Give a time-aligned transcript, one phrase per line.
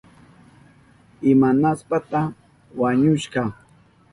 [1.31, 2.33] ¿Imanashpataya
[2.79, 3.41] wañushka?